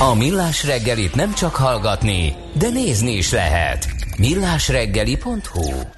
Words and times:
A 0.00 0.14
Millás 0.14 0.64
reggelit 0.64 1.14
nem 1.14 1.34
csak 1.34 1.54
hallgatni, 1.54 2.36
de 2.58 2.68
nézni 2.68 3.12
is 3.12 3.32
lehet. 3.32 3.86
millásreggeli.hu 4.18 5.97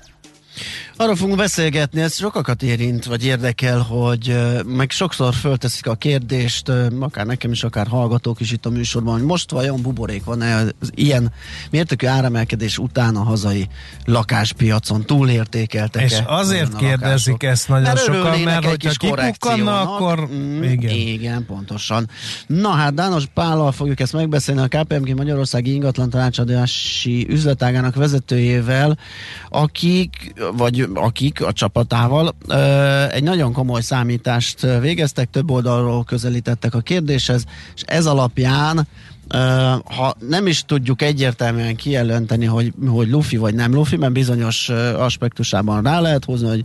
Arról 1.01 1.17
fogunk 1.17 1.37
beszélgetni, 1.37 2.01
ez 2.01 2.15
sokakat 2.15 2.63
érint, 2.63 3.05
vagy 3.05 3.25
érdekel, 3.25 3.79
hogy 3.79 4.37
meg 4.67 4.91
sokszor 4.91 5.35
fölteszik 5.35 5.87
a 5.87 5.95
kérdést, 5.95 6.73
akár 7.01 7.27
nekem 7.27 7.53
is, 7.53 7.65
akár 7.65 7.87
hallgatók 7.87 8.41
is 8.41 8.53
itt 8.53 8.67
a 8.67 8.71
műsorban, 8.71 9.13
hogy 9.13 9.23
most 9.23 9.51
vajon 9.51 9.83
buborék 9.83 10.25
van-e 10.25 10.55
az 10.55 10.91
ilyen 10.95 11.33
mértékű 11.71 12.07
áremelkedés 12.07 12.79
után 12.79 13.17
a 13.17 13.23
hazai 13.23 13.69
lakáspiacon 14.05 15.05
túlértékeltek 15.07 16.03
És 16.03 16.19
azért 16.27 16.77
kérdezik 16.77 17.43
ezt 17.43 17.69
nagyon 17.69 17.83
mert 17.83 17.99
sokan, 17.99 18.41
mert 18.41 18.65
hogyha 18.65 18.91
kipukkanna, 18.91 19.81
akkor 19.81 20.29
mm, 20.33 20.63
igen. 20.63 20.91
igen, 20.91 21.47
pontosan. 21.47 22.09
Na 22.47 22.71
hát 22.71 22.95
Dános 22.95 23.25
Pállal 23.35 23.73
fogjuk 23.73 24.01
ezt 24.01 24.13
megbeszélni, 24.13 24.61
a 24.61 24.69
KPMG 24.69 25.17
Magyarországi 25.17 25.73
Ingatlan 25.73 26.11
Tanácsadási 26.11 27.27
Üzletágának 27.29 27.95
vezetőjével, 27.95 28.99
akik, 29.49 30.35
vagy 30.57 30.89
akik 30.95 31.43
a 31.43 31.53
csapatával 31.53 32.35
egy 33.11 33.23
nagyon 33.23 33.53
komoly 33.53 33.81
számítást 33.81 34.61
végeztek, 34.81 35.31
több 35.31 35.51
oldalról 35.51 36.05
közelítettek 36.05 36.75
a 36.75 36.81
kérdéshez, 36.81 37.45
és 37.75 37.83
ez 37.87 38.07
alapján 38.07 38.87
ha 39.85 40.15
nem 40.29 40.47
is 40.47 40.65
tudjuk 40.65 41.03
egyértelműen 41.03 41.77
kijelenteni, 41.77 42.45
hogy, 42.45 42.73
hogy 42.87 43.11
lufi 43.11 43.37
vagy 43.37 43.55
nem 43.55 43.75
lufi, 43.75 43.97
mert 43.97 44.13
bizonyos 44.13 44.69
aspektusában 44.97 45.83
rá 45.83 46.01
lehet 46.01 46.25
hozni, 46.25 46.49
hogy 46.49 46.65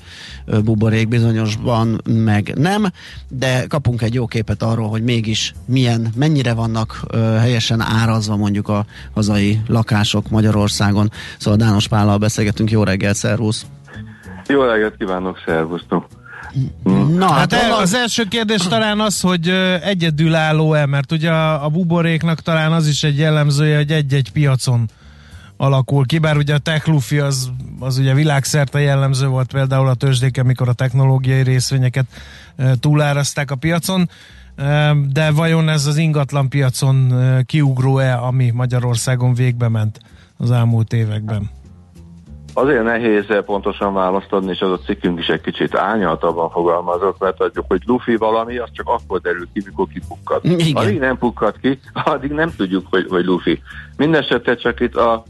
buborék 0.64 1.08
bizonyosban 1.08 2.02
meg 2.06 2.54
nem, 2.58 2.92
de 3.30 3.66
kapunk 3.68 4.02
egy 4.02 4.14
jó 4.14 4.26
képet 4.26 4.64
arról, 4.64 4.90
hogy 4.90 5.04
mégis 5.04 5.54
milyen, 5.66 6.14
mennyire 6.16 6.54
vannak 6.54 7.04
helyesen 7.40 7.82
árazva 7.82 8.36
mondjuk 8.36 8.68
a 8.68 8.86
hazai 9.14 9.62
lakások 9.68 10.30
Magyarországon. 10.30 11.12
Szóval 11.38 11.60
Dános 11.60 11.88
Pállal 11.88 12.18
beszélgetünk, 12.18 12.72
jó 12.72 12.84
reggel, 12.84 13.14
szervusz! 13.14 13.66
Jó 14.48 14.64
reggelt 14.64 14.98
kívánok, 14.98 15.42
szervusztok! 15.46 16.08
Na, 17.18 17.32
hát 17.32 17.54
el, 17.54 17.72
az 17.72 17.94
első 17.94 18.24
kérdés 18.24 18.62
talán 18.62 19.00
az, 19.00 19.22
hogy 19.22 19.50
egyedülálló-e, 19.84 20.86
mert 20.86 21.12
ugye 21.12 21.32
a, 21.32 21.66
a 21.66 21.70
buboréknak 21.70 22.42
talán 22.42 22.72
az 22.72 22.88
is 22.88 23.04
egy 23.04 23.18
jellemzője, 23.18 23.78
hogy 23.78 23.92
egy-egy 23.92 24.32
piacon 24.32 24.90
alakul 25.58 26.06
ki, 26.06 26.18
bár 26.18 26.38
ugye 26.38 26.54
a 26.54 26.58
techlufi 26.58 27.20
az, 27.20 27.50
az 27.80 27.98
ugye 27.98 28.14
világszerte 28.14 28.80
jellemző 28.80 29.28
volt 29.28 29.52
például 29.52 29.88
a 29.88 29.94
tőzsdéken, 29.94 30.46
mikor 30.46 30.70
a 30.70 30.74
technológiai 30.74 31.44
részvényeket 31.44 32.06
túlárazták 32.80 33.52
a 33.52 33.56
piacon, 33.56 34.10
de 35.12 35.32
vajon 35.32 35.70
ez 35.70 35.86
az 35.86 35.98
ingatlan 35.98 36.50
piacon 36.50 37.14
kiugró-e, 37.46 38.18
ami 38.18 38.52
Magyarországon 38.52 39.34
végbe 39.34 39.68
ment 39.68 40.00
az 40.38 40.52
elmúlt 40.52 40.94
években? 40.94 41.50
Azért 42.58 42.84
nehéz 42.84 43.26
pontosan 43.46 43.94
választ 43.94 44.34
adni, 44.34 44.52
és 44.52 44.62
az 44.62 44.72
a 44.72 44.78
cikkünk 44.78 45.20
is 45.20 45.28
egy 45.28 45.42
kicsit 45.42 45.76
ányaltabban 45.76 46.50
fogalmazott, 46.50 47.20
mert 47.20 47.42
adjuk, 47.42 47.66
hogy 47.68 47.82
lufi 47.86 48.16
valami, 48.16 48.58
az 48.58 48.70
csak 48.72 48.88
akkor 48.88 49.22
derül 49.22 49.48
ki, 49.54 49.62
mikor 49.66 49.88
kipukkad. 49.88 50.46
Igen. 50.46 50.84
Addig 50.84 51.00
nem 51.00 51.18
pukkad 51.18 51.60
ki, 51.62 51.80
addig 51.94 52.32
nem 52.32 52.54
tudjuk, 52.58 52.88
hogy, 52.90 53.06
hogy 53.10 53.26
lufi. 53.26 53.62
Mindenesetre 53.98 54.56
csak 54.56 54.80
itt 54.80 54.96
a, 54.96 55.24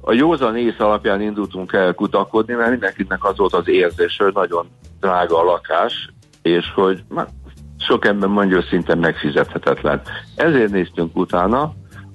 a 0.00 0.12
józan 0.12 0.56
ész 0.56 0.78
alapján 0.78 1.20
indultunk 1.20 1.72
el 1.72 1.94
kutakodni, 1.94 2.54
mert 2.54 2.70
mindenkinek 2.70 3.24
az 3.24 3.36
volt 3.36 3.54
az 3.54 3.68
érzés, 3.68 4.16
hogy 4.16 4.32
nagyon 4.34 4.66
drága 5.00 5.38
a 5.38 5.44
lakás, 5.44 6.12
és 6.42 6.72
hogy 6.74 7.04
sok 7.78 8.04
ember 8.04 8.28
mondja, 8.28 8.56
hogy 8.56 8.66
szinte 8.66 8.94
megfizethetetlen. 8.94 10.00
Ezért 10.34 10.70
néztünk 10.70 11.16
utána, 11.16 11.72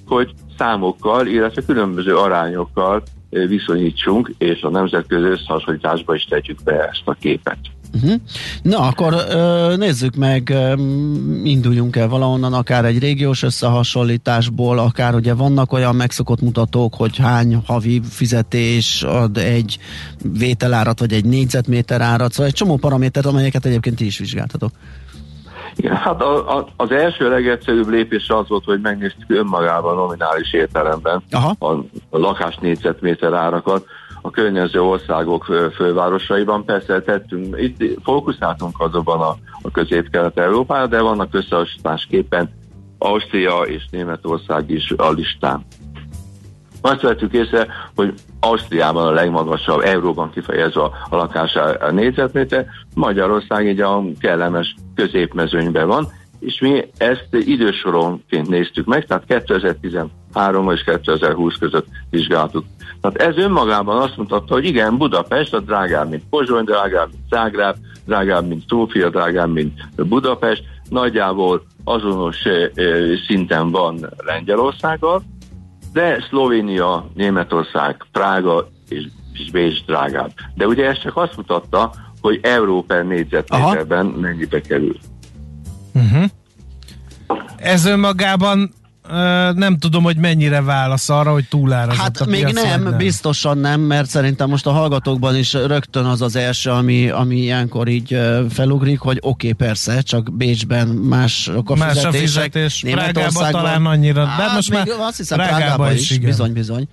hogy 0.07 0.33
számokkal, 0.57 1.27
illetve 1.27 1.61
különböző 1.65 2.15
arányokkal 2.15 3.03
viszonyítsunk, 3.29 4.33
és 4.37 4.61
a 4.61 4.69
nemzetközi 4.69 5.25
összehasonlításba 5.25 6.15
is 6.15 6.23
tegyük 6.23 6.63
be 6.63 6.87
ezt 6.91 7.01
a 7.05 7.15
képet. 7.19 7.57
Uh-huh. 7.93 8.13
Na, 8.61 8.79
akkor 8.79 9.15
nézzük 9.77 10.15
meg, 10.15 10.53
induljunk 11.43 11.95
el 11.95 12.07
valahonnan, 12.07 12.53
akár 12.53 12.85
egy 12.85 12.99
régiós 12.99 13.43
összehasonlításból, 13.43 14.79
akár 14.79 15.15
ugye 15.15 15.33
vannak 15.33 15.73
olyan 15.73 15.95
megszokott 15.95 16.41
mutatók, 16.41 16.93
hogy 16.93 17.17
hány 17.17 17.55
havi 17.65 18.01
fizetés 18.09 19.03
ad 19.03 19.37
egy 19.37 19.77
vételárat, 20.37 20.99
vagy 20.99 21.13
egy 21.13 21.25
négyzetméter 21.25 22.01
árat, 22.01 22.31
szóval 22.31 22.47
egy 22.47 22.53
csomó 22.53 22.77
paramétert, 22.77 23.25
amelyeket 23.25 23.65
egyébként 23.65 23.95
ti 23.95 24.05
is 24.05 24.17
vizsgáltatok. 24.17 24.71
Igen, 25.75 25.95
hát 25.95 26.21
a, 26.21 26.57
a, 26.57 26.67
az 26.75 26.91
első 26.91 27.29
legegyszerűbb 27.29 27.87
lépés 27.87 28.29
az 28.29 28.47
volt, 28.47 28.63
hogy 28.63 28.81
megnéztük 28.81 29.31
önmagában 29.31 29.95
nominális 29.95 30.53
értelemben 30.53 31.23
Aha. 31.31 31.55
a, 31.59 31.71
a 32.09 32.17
lakás 32.17 32.57
négyzetméter 32.57 33.33
árakat 33.33 33.85
a 34.21 34.29
környező 34.29 34.81
országok 34.81 35.43
fővárosaiban. 35.75 36.65
Persze 36.65 37.01
tettünk, 37.01 37.55
itt 37.61 37.99
fókuszáltunk 38.03 38.79
azonban 38.79 39.19
a, 39.19 39.35
a 39.61 39.71
közép-kelet-európára, 39.71 40.87
de 40.87 41.01
vannak 41.01 41.33
összehasonlításképpen 41.33 42.49
Ausztria 42.97 43.61
és 43.61 43.83
Németország 43.91 44.69
is 44.69 44.91
a 44.97 45.09
listán. 45.11 45.65
Azt 46.81 47.01
vettük 47.01 47.33
észre, 47.33 47.67
hogy 47.95 48.13
Ausztriában 48.39 49.07
a 49.07 49.11
legmagasabb, 49.11 49.79
euróban 49.79 50.31
kifejezve 50.31 50.81
a, 50.81 50.91
a 51.09 51.15
lakás 51.15 51.55
a 51.55 51.91
négyzetméter, 51.91 52.65
Magyarország 52.95 53.67
egy 53.67 53.79
a 53.79 54.03
kellemes 54.19 54.75
középmezőnyben 54.95 55.87
van, 55.87 56.07
és 56.39 56.59
mi 56.59 56.85
ezt 56.97 57.27
idősoronként 57.31 58.49
néztük 58.49 58.85
meg, 58.85 59.05
tehát 59.05 59.23
2013 59.27 60.71
és 60.71 60.83
2020 60.83 61.55
között 61.55 61.85
vizsgáltuk. 62.09 62.65
Tehát 63.01 63.17
ez 63.17 63.43
önmagában 63.43 64.01
azt 64.01 64.17
mutatta, 64.17 64.53
hogy 64.53 64.65
igen, 64.65 64.97
Budapest 64.97 65.53
a 65.53 65.59
drágább, 65.59 66.09
mint 66.09 66.23
Pozsony, 66.29 66.63
drágább, 66.63 67.09
mint 67.11 67.23
Zágráb, 67.29 67.75
drágább, 68.05 68.47
mint 68.47 68.63
Szófia, 68.67 69.09
drágább, 69.09 69.53
mint 69.53 69.73
Budapest, 69.95 70.63
nagyjából 70.89 71.63
azonos 71.83 72.37
szinten 73.27 73.71
van 73.71 74.09
Lengyelországgal, 74.17 75.23
de 75.93 76.25
Szlovénia, 76.29 77.09
Németország, 77.13 78.05
Prága 78.11 78.69
és, 78.89 79.07
és 79.33 79.51
Bécs 79.51 79.85
drágább. 79.85 80.31
De 80.55 80.67
ugye 80.67 80.85
ez 80.87 81.01
csak 81.01 81.17
azt 81.17 81.37
mutatta, 81.37 81.93
hogy 82.21 82.39
euró 82.41 82.83
per 82.83 83.05
négyzetméterben 83.05 84.05
mennyibe 84.05 84.61
kerül. 84.61 84.97
Uh-huh. 85.93 86.23
Ez 87.57 87.85
önmagában 87.85 88.71
nem 89.53 89.77
tudom, 89.77 90.03
hogy 90.03 90.17
mennyire 90.17 90.61
válasz 90.61 91.09
arra, 91.09 91.31
hogy 91.31 91.47
túlárazott 91.49 92.01
Hát 92.01 92.17
a 92.17 92.25
még 92.25 92.43
piac, 92.43 92.63
nem, 92.63 92.83
nem, 92.83 92.97
biztosan 92.97 93.57
nem, 93.57 93.81
mert 93.81 94.09
szerintem 94.09 94.49
most 94.49 94.67
a 94.67 94.71
hallgatókban 94.71 95.35
is 95.35 95.53
rögtön 95.53 96.05
az 96.05 96.21
az 96.21 96.35
első, 96.35 96.69
ami, 96.69 97.09
ami 97.09 97.35
ilyenkor 97.35 97.87
így 97.87 98.19
felugrik, 98.49 98.99
hogy 98.99 99.17
oké, 99.21 99.27
okay, 99.27 99.67
persze, 99.67 100.01
csak 100.01 100.33
Bécsben 100.33 100.87
mások 100.87 101.69
a 101.69 101.75
Más 101.75 101.87
fizetések. 101.91 102.15
a 102.15 102.19
fizetés, 102.19 102.83
Prágában 102.91 103.51
talán 103.51 103.85
annyira, 103.85 104.23
de 104.23 104.29
hát, 104.29 104.55
most 104.55 104.71
már 104.71 104.87
azt 104.99 105.17
hiszem 105.17 105.37
Prágában, 105.37 105.59
Prágában 105.59 105.93
is, 105.93 106.11
igen. 106.11 106.29
bizony, 106.29 106.53
bizony. 106.53 106.87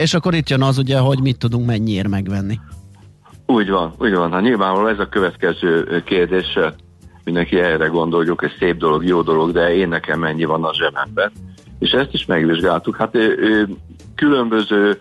És 0.00 0.14
akkor 0.14 0.34
itt 0.34 0.48
jön 0.48 0.62
az 0.62 0.78
ugye, 0.78 0.98
hogy 0.98 1.20
mit 1.20 1.38
tudunk 1.38 1.66
mennyiért 1.66 2.08
megvenni. 2.08 2.60
Úgy 3.46 3.70
van, 3.70 3.94
úgy 3.98 4.14
van. 4.14 4.32
Hát 4.32 4.42
nyilvánvalóan 4.42 4.92
ez 4.92 4.98
a 4.98 5.08
következő 5.08 6.02
kérdés 6.06 6.58
mindenki 7.24 7.58
erre 7.58 7.86
gondoljuk, 7.86 8.42
ez 8.42 8.50
szép 8.58 8.76
dolog, 8.76 9.04
jó 9.04 9.22
dolog, 9.22 9.52
de 9.52 9.74
én 9.74 9.88
nekem 9.88 10.18
mennyi 10.18 10.44
van 10.44 10.64
a 10.64 10.74
zsebemben. 10.74 11.32
És 11.78 11.90
ezt 11.90 12.12
is 12.12 12.26
megvizsgáltuk. 12.26 12.96
Hát 12.96 13.14
ő, 13.14 13.68
különböző 14.14 14.98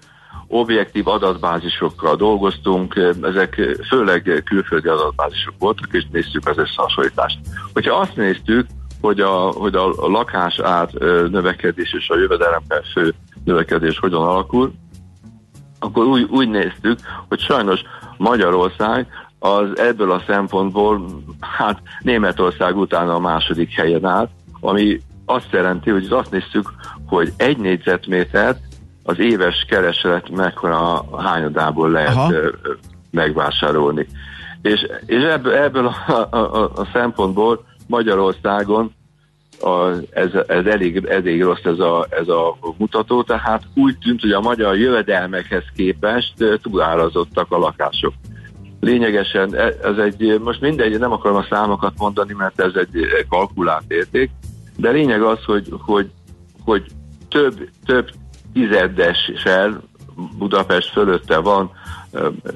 objektív 0.48 1.08
adatbázisokkal 1.08 2.16
dolgoztunk, 2.16 2.96
ezek 3.22 3.78
főleg 3.88 4.42
külföldi 4.46 4.88
adatbázisok 4.88 5.54
voltak, 5.60 5.88
és 5.92 6.06
néztük 6.12 6.48
az 6.48 6.58
összehasonlítást. 6.58 7.40
Hogyha 7.74 7.96
azt 7.96 8.16
néztük, 8.16 8.66
hogy 9.02 9.20
a, 9.20 9.34
hogy 9.36 9.76
a 9.76 10.08
lakás 10.08 10.60
át 10.60 10.92
növekedés 11.30 11.94
és 11.94 12.10
a 12.10 12.18
jövedelem 12.18 12.62
per 12.68 12.82
fő 12.94 13.14
növekedés 13.44 14.00
hogyan 14.00 14.22
alakul, 14.22 14.74
akkor 15.80 16.06
úgy, 16.06 16.28
úgy 16.30 16.50
néztük, 16.50 17.00
hogy 17.28 17.40
sajnos 17.40 17.82
Magyarország 18.18 19.08
az 19.46 19.78
ebből 19.80 20.12
a 20.12 20.24
szempontból 20.28 21.06
hát 21.40 21.82
Németország 22.02 22.78
utána 22.78 23.14
a 23.14 23.20
második 23.20 23.72
helyen 23.72 24.06
állt, 24.06 24.30
ami 24.60 25.00
azt 25.26 25.48
jelenti, 25.52 25.90
hogy 25.90 26.08
azt 26.10 26.32
néztük, 26.32 26.74
hogy 27.06 27.34
egy 27.38 27.58
négyzetmétert 27.58 28.60
az 29.04 29.20
éves 29.20 29.66
kereslet 29.70 30.30
mekkora 30.30 31.06
hányadából 31.18 31.90
lehet 31.90 32.16
Aha. 32.16 32.34
megvásárolni. 33.12 34.08
És, 34.62 34.88
és 35.06 35.24
ebből, 35.24 35.54
ebből 35.54 35.86
a, 35.88 36.12
a, 36.12 36.38
a, 36.38 36.72
a 36.76 36.88
szempontból 36.94 37.66
Magyarországon 37.88 38.94
a, 39.60 39.88
ez, 40.10 40.30
ez 40.48 40.66
elég, 40.66 41.06
elég 41.06 41.44
rossz 41.44 41.64
ez 41.64 41.80
a, 41.80 42.08
ez 42.10 42.28
a 42.28 42.58
mutató, 42.78 43.24
tehát 43.24 43.64
úgy 43.76 43.98
tűnt, 43.98 44.22
hogy 44.22 44.32
a 44.32 44.42
magyar 44.42 44.78
jövedelmekhez 44.78 45.64
képest 45.76 46.34
túlárazottak 46.62 47.52
a 47.52 47.58
lakások 47.58 48.14
lényegesen 48.84 49.56
e, 49.56 49.64
ez 49.84 49.98
egy, 49.98 50.40
most 50.44 50.62
mindegy, 50.62 51.00
nem 51.00 51.12
akarom 51.12 51.38
a 51.38 51.46
számokat 51.50 51.94
mondani, 51.98 52.34
mert 52.34 52.62
ez 52.62 52.72
egy 52.76 53.08
kalkulált 53.30 53.84
érték, 53.88 54.30
de 54.78 54.90
lényeg 54.90 55.22
az, 55.22 55.44
hogy, 55.44 55.68
hogy 55.80 56.10
hogy 56.64 56.84
több, 57.30 57.70
több 57.86 58.10
tizedessel 58.54 59.82
Budapest 60.38 60.92
fölötte 60.92 61.38
van 61.38 61.72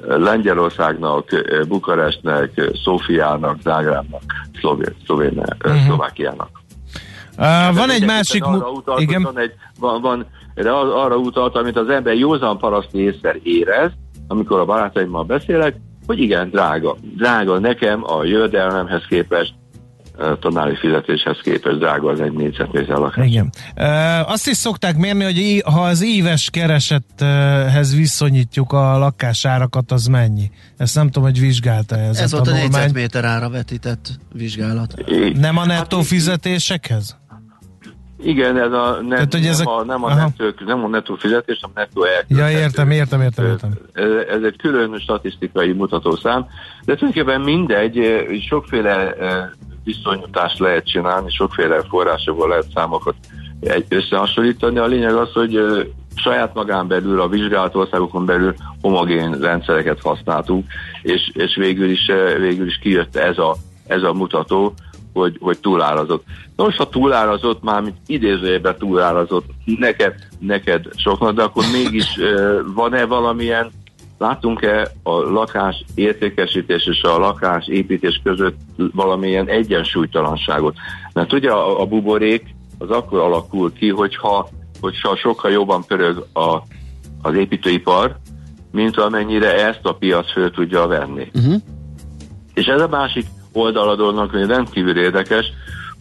Lengyelországnak, 0.06 1.28
Bukarestnek, 1.68 2.70
Szófiának, 2.84 3.60
Zágrábnak, 3.62 4.22
uh-huh. 4.62 5.84
Szlovákiának. 5.86 6.50
Uh, 7.38 7.76
van 7.76 7.90
egy 7.90 8.06
másik... 8.06 8.44
Arra 8.44 8.70
utalt, 8.70 9.00
igen. 9.00 9.22
Van 9.22 9.38
egy, 9.38 9.52
van, 9.80 10.00
van, 10.00 10.26
de 10.54 10.70
arra 10.70 11.16
utalt, 11.16 11.56
amit 11.56 11.76
az 11.76 11.88
ember 11.88 12.14
józan 12.14 12.58
paraszti 12.58 12.98
észre 12.98 13.36
érez, 13.42 13.90
amikor 14.28 14.60
a 14.60 14.64
barátaimmal 14.64 15.24
beszélek, 15.24 15.76
hogy 16.08 16.20
igen, 16.20 16.50
drága. 16.50 16.96
Drága 17.16 17.58
nekem 17.58 18.04
a 18.04 18.24
jövedelmemhez 18.24 19.02
képest, 19.08 19.54
tanári 20.40 20.76
fizetéshez 20.76 21.38
képest 21.42 21.78
drága 21.78 22.10
az 22.10 22.20
egy 22.20 22.32
négyzetméter 22.32 22.96
lakás. 22.96 23.26
Igen. 23.26 23.52
E, 23.74 24.24
azt 24.24 24.48
is 24.48 24.56
szokták 24.56 24.96
mérni, 24.96 25.24
hogy 25.24 25.62
ha 25.74 25.80
az 25.80 26.02
éves 26.02 26.50
keresethez 26.50 27.94
viszonyítjuk 27.96 28.72
a 28.72 28.98
lakásárakat, 28.98 29.92
az 29.92 30.06
mennyi? 30.06 30.50
Ezt 30.76 30.94
nem 30.94 31.06
tudom, 31.06 31.22
hogy 31.22 31.40
vizsgálta 31.40 31.96
ez, 31.96 32.18
ez 32.18 32.32
a 32.32 32.36
volt 32.36 32.48
a 32.48 32.52
négyzetméter 32.52 33.24
ára 33.24 33.50
vetített 33.50 34.10
vizsgálat. 34.32 34.94
Nem 35.34 35.56
a 35.56 35.66
nettó 35.66 35.96
hát, 35.96 36.06
fizetésekhez? 36.06 37.16
Igen, 38.22 38.58
ez 38.58 38.72
a, 38.72 38.98
ne, 39.02 39.14
Tehát, 39.14 39.32
hogy 39.32 39.42
nem, 39.42 39.50
ezek, 39.50 39.66
a, 39.66 39.84
nem, 39.84 40.04
a 40.04 40.14
nettó, 40.14 40.44
nem 40.64 40.84
a 40.84 40.88
nettó 40.88 41.14
fizetés, 41.14 41.58
hanem 41.60 41.76
a 41.76 41.80
nettó 41.80 42.04
elköltés. 42.04 42.36
Ja, 42.36 42.60
értem, 42.60 42.90
értem, 42.90 43.20
értem, 43.20 43.44
értem. 43.44 43.70
Ez, 43.92 44.10
ez 44.28 44.42
egy 44.42 44.56
külön 44.56 44.98
statisztikai 44.98 45.72
mutatószám, 45.72 46.46
de 46.84 46.94
tulajdonképpen 46.94 47.40
mindegy, 47.40 48.26
sokféle 48.48 49.14
viszonyítást 49.84 50.58
lehet 50.58 50.86
csinálni, 50.86 51.30
sokféle 51.30 51.82
forrásokból 51.88 52.48
lehet 52.48 52.66
számokat 52.74 53.14
összehasonlítani. 53.88 54.78
A 54.78 54.86
lényeg 54.86 55.14
az, 55.14 55.32
hogy 55.32 55.58
saját 56.14 56.54
magán 56.54 56.88
belül, 56.88 57.20
a 57.20 57.28
vizsgált 57.28 57.74
országokon 57.74 58.26
belül 58.26 58.54
homogén 58.80 59.32
rendszereket 59.40 60.00
használtuk, 60.02 60.64
és, 61.02 61.30
és 61.32 61.56
végül, 61.56 61.90
is, 61.90 62.10
végül 62.38 62.66
is 62.66 62.78
kijött 62.78 63.16
ez 63.16 63.38
a, 63.38 63.56
ez 63.86 64.02
a 64.02 64.12
mutató, 64.12 64.74
hogy, 65.12 65.36
hogy 65.40 65.58
túlárazott. 65.58 66.24
Nos, 66.56 66.76
ha 66.76 66.88
túlárazott, 66.88 67.62
már 67.62 67.82
mint 67.82 67.96
idézőjében 68.06 68.76
túlárazott, 68.78 69.46
neked, 69.64 70.14
neked 70.38 70.84
soknak, 70.96 71.34
de 71.34 71.42
akkor 71.42 71.64
mégis 71.72 72.18
van-e 72.74 73.04
valamilyen, 73.04 73.70
látunk-e 74.18 74.90
a 75.02 75.10
lakás 75.10 75.84
értékesítés 75.94 76.86
és 76.86 77.02
a 77.02 77.18
lakás 77.18 77.66
építés 77.66 78.20
között 78.24 78.56
valamilyen 78.92 79.48
egyensúlytalanságot? 79.48 80.76
Mert 81.12 81.32
ugye 81.32 81.50
a, 81.50 81.80
a 81.80 81.86
buborék 81.86 82.54
az 82.78 82.90
akkor 82.90 83.20
alakul 83.20 83.72
ki, 83.72 83.88
hogyha, 83.88 84.48
hogyha 84.80 85.16
sokkal 85.16 85.50
jobban 85.50 85.84
pörög 85.86 86.26
a, 86.32 86.62
az 87.22 87.34
építőipar, 87.34 88.16
mint 88.72 88.96
amennyire 88.96 89.66
ezt 89.66 89.80
a 89.82 89.94
piac 89.94 90.32
föl 90.32 90.50
tudja 90.50 90.86
venni. 90.86 91.30
Uh-huh. 91.34 91.54
És 92.54 92.66
ez 92.66 92.80
a 92.80 92.88
másik 92.88 93.26
oldal 93.58 93.88
a 93.88 93.96
dolognak 93.96 94.30
hogy 94.30 94.46
rendkívül 94.46 94.98
érdekes, 94.98 95.46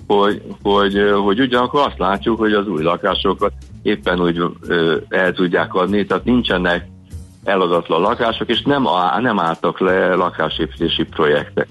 hogy, 0.08 0.42
hogy, 0.62 1.12
hogy 1.24 1.40
ugyanakkor 1.40 1.88
azt 1.88 1.98
látjuk, 1.98 2.40
hogy 2.40 2.54
az 2.54 2.68
új 2.68 2.84
lakásokat 2.84 3.54
éppen 3.82 4.22
úgy 4.22 4.44
el 5.10 5.34
tudják 5.34 5.74
adni, 5.74 6.06
tehát 6.06 6.24
nincsenek 6.24 6.88
eladatlan 7.44 8.02
lakások, 8.02 8.50
és 8.50 8.62
nem, 8.62 8.88
nem 9.20 9.40
álltak 9.40 9.80
le 9.80 10.16
lakásépítési 10.16 11.04
projektek. 11.04 11.68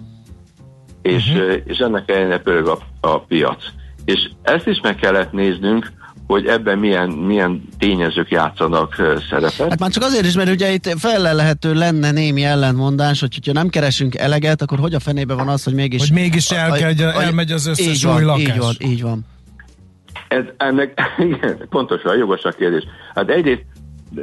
És, 1.03 1.29
uh-huh. 1.29 1.56
és 1.65 1.79
ennek 1.79 2.11
ellenére 2.11 2.38
pörög 2.38 2.67
a, 2.67 2.79
a 3.00 3.19
piac. 3.21 3.65
És 4.05 4.31
ezt 4.43 4.67
is 4.67 4.81
meg 4.81 4.97
kellett 4.97 5.33
néznünk, 5.33 5.93
hogy 6.26 6.46
ebben 6.46 6.78
milyen, 6.78 7.08
milyen 7.08 7.69
tényezők 7.78 8.31
játszanak 8.31 8.94
szerepet. 9.31 9.69
Hát 9.69 9.78
már 9.78 9.90
csak 9.90 10.02
azért 10.02 10.26
is, 10.26 10.34
mert 10.34 10.50
ugye 10.50 10.73
itt 10.73 10.99
felelhető 10.99 11.75
lenne 11.75 12.11
némi 12.11 12.44
ellentmondás, 12.44 13.20
hogy 13.20 13.38
ha 13.46 13.52
nem 13.52 13.69
keresünk 13.69 14.14
eleget, 14.14 14.62
akkor 14.62 14.78
hogy 14.78 14.94
a 14.94 15.00
fenébe 15.00 15.34
van 15.34 15.49
az, 15.49 15.64
hogy 15.64 15.75
mégis... 15.75 16.00
Hogy 16.00 16.12
mégis 16.12 16.50
el 16.50 16.70
kell, 16.70 16.88
hogy 16.88 17.00
elmegy 17.00 17.50
az 17.50 17.67
összes 17.67 17.87
így 17.87 18.02
van, 18.05 18.17
új 18.17 18.23
lakás. 18.23 18.43
Így 18.43 18.58
van, 18.58 18.75
így 18.78 19.02
van. 19.02 19.26
Ez, 20.28 20.44
ennek, 20.56 21.00
igen, 21.19 21.67
pontosan, 21.69 22.17
jogos 22.17 22.43
a 22.43 22.50
kérdés. 22.50 22.84
Hát 23.14 23.31
egyrészt 23.31 23.64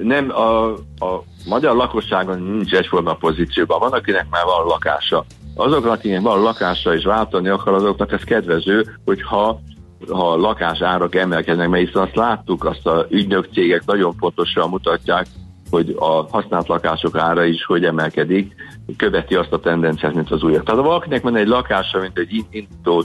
nem 0.01 0.29
a, 0.29 0.71
a 1.05 1.23
magyar 1.45 1.75
lakosságon 1.75 2.41
nincs 2.41 2.73
egyforma 2.73 3.13
pozícióban. 3.13 3.79
Van, 3.79 3.91
akinek 3.91 4.25
már 4.29 4.43
van 4.43 4.65
lakása. 4.65 5.25
Azoknak, 5.55 5.91
akinek 5.91 6.21
van 6.21 6.41
lakása 6.41 6.95
és 6.95 7.03
váltani 7.03 7.47
akar, 7.49 7.73
azoknak 7.73 8.11
ez 8.11 8.21
kedvező, 8.21 8.97
hogyha 9.05 9.61
ha 10.09 10.31
a 10.31 10.37
lakás 10.37 10.81
árak 10.81 11.15
emelkednek, 11.15 11.69
mert 11.69 11.85
hiszen 11.85 12.01
azt 12.01 12.15
láttuk, 12.15 12.65
azt 12.65 12.87
a 12.87 13.05
ügynök 13.09 13.47
cégek 13.53 13.85
nagyon 13.85 14.15
pontosan 14.15 14.69
mutatják, 14.69 15.27
hogy 15.69 15.95
a 15.99 16.27
használt 16.31 16.67
lakások 16.67 17.17
ára 17.17 17.43
is 17.43 17.65
hogy 17.65 17.85
emelkedik, 17.85 18.55
követi 18.97 19.35
azt 19.35 19.51
a 19.51 19.59
tendenciát, 19.59 20.13
mint 20.13 20.31
az 20.31 20.43
újak. 20.43 20.63
Tehát 20.63 20.81
ha 20.81 20.87
valakinek 20.87 21.21
van 21.21 21.35
egy 21.35 21.47
lakása, 21.47 21.99
mint 21.99 22.17
egy 22.17 22.45
induló, 22.49 23.03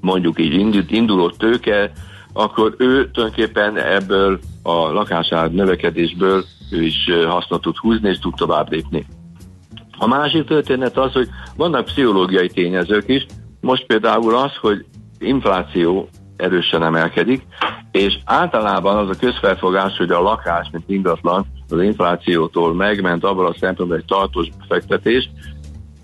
mondjuk 0.00 0.40
így 0.40 0.92
induló 0.92 1.30
tőke, 1.30 1.92
akkor 2.32 2.74
ő 2.78 3.10
tulajdonképpen 3.10 3.76
ebből 3.76 4.38
a 4.62 4.72
lakásár 4.72 5.50
növekedésből 5.50 6.44
ő 6.70 6.82
is 6.82 7.10
hasznot 7.28 7.60
tud 7.60 7.76
húzni, 7.76 8.08
és 8.08 8.18
tud 8.18 8.34
tovább 8.34 8.70
lépni. 8.70 9.06
A 9.98 10.06
másik 10.06 10.44
történet 10.44 10.96
az, 10.96 11.12
hogy 11.12 11.28
vannak 11.56 11.84
pszichológiai 11.84 12.48
tényezők 12.48 13.08
is, 13.08 13.26
most 13.60 13.86
például 13.86 14.36
az, 14.36 14.56
hogy 14.60 14.84
infláció 15.18 16.08
erősen 16.40 16.82
emelkedik, 16.82 17.42
és 17.90 18.18
általában 18.24 18.96
az 18.96 19.08
a 19.08 19.18
közfelfogás, 19.18 19.96
hogy 19.96 20.10
a 20.10 20.22
lakás, 20.22 20.68
mint 20.72 20.90
ingatlan, 20.90 21.46
az 21.68 21.82
inflációtól 21.82 22.74
megment 22.74 23.24
abban 23.24 23.46
a 23.46 23.54
szempontból 23.60 23.98
egy 23.98 24.04
tartós 24.04 24.48
befektetés. 24.58 25.30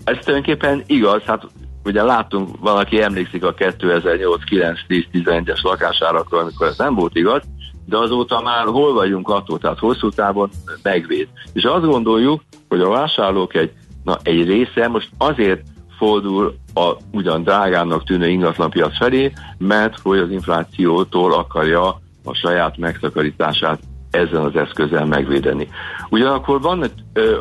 Ez 0.03 0.17
tulajdonképpen 0.17 0.83
igaz, 0.85 1.21
hát 1.21 1.47
ugye 1.83 2.03
láttunk, 2.03 2.49
valaki 2.59 3.01
emlékszik 3.01 3.43
a 3.43 3.53
2008, 3.53 4.43
9, 4.43 4.79
10, 4.87 5.03
11-es 5.13 5.61
lakásárakról, 5.61 6.41
amikor 6.41 6.67
ez 6.67 6.77
nem 6.77 6.95
volt 6.95 7.15
igaz, 7.15 7.41
de 7.85 7.97
azóta 7.97 8.41
már 8.41 8.65
hol 8.65 8.93
vagyunk 8.93 9.29
attól, 9.29 9.59
tehát 9.59 9.79
hosszú 9.79 10.09
távon 10.09 10.49
megvéd. 10.81 11.27
És 11.53 11.63
azt 11.63 11.85
gondoljuk, 11.85 12.41
hogy 12.67 12.81
a 12.81 12.89
vásárlók 12.89 13.55
egy, 13.55 13.71
na, 14.03 14.17
egy 14.23 14.47
része 14.47 14.87
most 14.87 15.09
azért 15.17 15.61
fordul 15.97 16.55
a 16.77 16.97
ugyan 17.11 17.43
drágának 17.43 18.03
tűnő 18.03 18.29
ingatlanpiac 18.29 18.97
felé, 18.97 19.31
mert 19.57 19.99
hogy 19.99 20.17
az 20.17 20.31
inflációtól 20.31 21.33
akarja 21.33 22.01
a 22.23 22.33
saját 22.33 22.77
megtakarítását 22.77 23.79
ezen 24.11 24.41
az 24.41 24.55
eszközzel 24.55 25.05
megvédeni. 25.05 25.67
Ugyanakkor 26.09 26.61
vannak, 26.61 26.91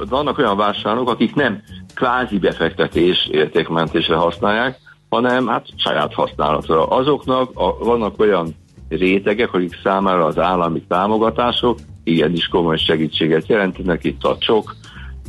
vannak 0.08 0.38
olyan 0.38 0.56
vásárlók, 0.56 1.10
akik 1.10 1.34
nem 1.34 1.62
kvázi 1.94 2.38
befektetés 2.38 3.28
értékmentésre 3.30 4.16
használják, 4.16 4.78
hanem 5.08 5.46
hát 5.46 5.66
saját 5.76 6.14
használatra. 6.14 6.86
Azoknak 6.86 7.50
a, 7.54 7.78
vannak 7.78 8.20
olyan 8.20 8.54
rétegek, 8.88 9.54
akik 9.54 9.78
számára 9.82 10.24
az 10.24 10.38
állami 10.38 10.82
támogatások 10.88 11.78
igenis 12.04 12.48
komoly 12.48 12.76
segítséget 12.76 13.46
jelentenek, 13.46 14.04
itt 14.04 14.24
a 14.24 14.36
csok, 14.38 14.74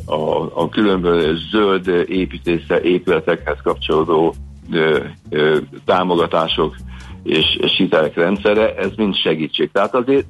a, 0.07 0.61
a 0.61 0.69
különböző 0.69 1.37
zöld 1.51 1.87
építésze, 2.07 2.81
épületekhez 2.81 3.57
kapcsolódó 3.63 4.33
ö, 4.71 4.99
ö, 5.29 5.57
támogatások 5.85 6.75
és, 7.23 7.57
és 7.61 7.77
hitelek 7.77 8.15
rendszere, 8.15 8.75
ez 8.75 8.91
mind 8.95 9.15
segítség. 9.15 9.71
Tehát 9.71 9.95
azért 9.95 10.25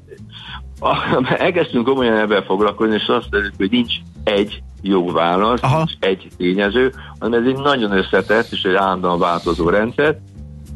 elkezdtünk 1.37 1.85
komolyan 1.85 2.17
ebben 2.17 2.43
foglalkozni, 2.43 2.95
és 2.95 3.07
azt 3.07 3.27
mondjuk, 3.31 3.53
hogy 3.57 3.71
nincs 3.71 3.93
egy 4.23 4.61
jó 4.81 5.11
válasz, 5.11 5.61
Aha. 5.63 5.77
nincs 5.77 5.93
egy 5.99 6.27
tényező, 6.37 6.93
hanem 7.19 7.41
ez 7.41 7.47
egy 7.47 7.57
nagyon 7.57 7.91
összetett 7.91 8.51
és 8.51 8.63
egy 8.63 8.75
állandóan 8.75 9.19
változó 9.19 9.69
rendszer, 9.69 10.17